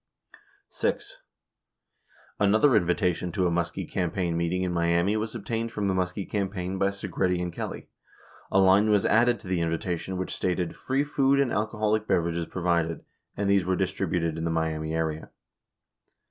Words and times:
72 0.69 0.97
6. 1.05 1.17
Another 2.39 2.75
invitation 2.75 3.31
to 3.33 3.45
a 3.45 3.51
Muskie 3.51 3.87
campaign 3.87 4.35
meeting 4.35 4.63
in 4.63 4.73
Miami 4.73 5.15
was 5.15 5.35
obtained 5.35 5.71
from 5.71 5.87
the 5.87 5.93
Muskie 5.93 6.27
campaign 6.27 6.79
by 6.79 6.87
Segretti 6.87 7.39
and 7.39 7.53
Kelly. 7.53 7.87
A 8.51 8.57
line 8.57 8.89
was 8.89 9.05
added 9.05 9.39
to 9.41 9.47
the 9.47 9.61
invitation 9.61 10.17
which 10.17 10.35
stated 10.35 10.75
"Free 10.75 11.03
Food 11.03 11.39
and 11.39 11.51
Alcoholic 11.53 12.07
Beverages 12.07 12.47
Provided," 12.47 13.05
and 13.37 13.47
these 13.47 13.63
were 13.63 13.75
distributed 13.75 14.39
in 14.39 14.43
the 14.43 14.49
Miami 14.49 14.91
area. 14.95 15.29